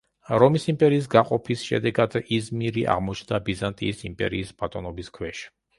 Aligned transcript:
რომის 0.43 0.63
იმპერიის 0.71 1.09
გაყოფის 1.15 1.65
შედეგად 1.73 2.17
იზმირი 2.39 2.87
აღმოჩნდა 2.97 3.43
ბიზანტიის 3.53 4.05
იმპერიის 4.13 4.55
ბატონობის 4.63 5.17
ქვეშ. 5.21 5.51